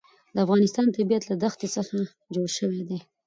[0.33, 1.95] د افغانستان طبیعت له دښتې څخه
[2.35, 2.99] جوړ شوی دی.